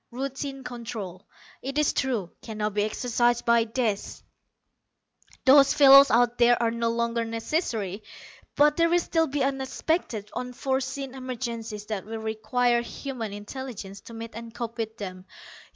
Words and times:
Routine 0.09 0.63
control, 0.63 1.27
it 1.61 1.77
is 1.77 1.93
true, 1.93 2.31
can 2.41 2.57
now 2.57 2.71
be 2.71 2.81
exercised 2.81 3.45
by 3.45 3.65
this 3.65 4.23
those 5.45 5.75
fellows 5.75 6.09
out 6.09 6.39
there 6.39 6.59
are 6.59 6.71
no 6.71 6.89
longer 6.89 7.23
necessary 7.23 8.01
but 8.55 8.77
there 8.77 8.89
will 8.89 8.97
still 8.97 9.27
be 9.27 9.41
the 9.41 9.45
unexpected, 9.45 10.31
unforeseen 10.35 11.13
emergencies 11.13 11.85
that 11.85 12.03
will 12.07 12.17
require 12.17 12.81
human 12.81 13.31
intelligence 13.31 14.01
to 14.01 14.15
meet 14.15 14.31
and 14.33 14.55
cope 14.55 14.79
with 14.79 14.97
them. 14.97 15.23